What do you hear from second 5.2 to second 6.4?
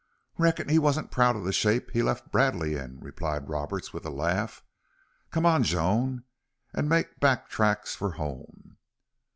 "Come on, Joan,